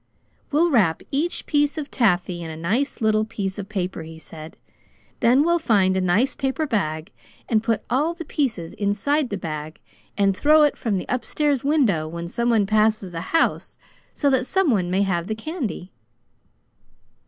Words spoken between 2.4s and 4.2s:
in a nice little piece of paper," he